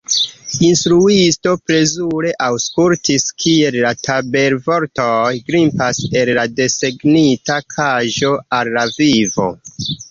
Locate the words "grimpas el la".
5.51-6.49